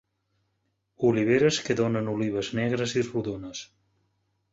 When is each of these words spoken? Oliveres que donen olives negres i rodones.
Oliveres 1.09 1.59
que 1.67 1.75
donen 1.79 2.09
olives 2.13 2.49
negres 2.61 2.95
i 3.03 3.05
rodones. 3.11 3.63